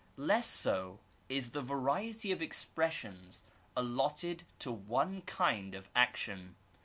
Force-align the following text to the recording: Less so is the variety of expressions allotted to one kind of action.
Less 0.17 0.47
so 0.47 0.99
is 1.29 1.51
the 1.51 1.61
variety 1.61 2.31
of 2.31 2.41
expressions 2.41 3.43
allotted 3.77 4.41
to 4.57 4.71
one 4.71 5.21
kind 5.27 5.75
of 5.75 5.91
action. 5.95 6.55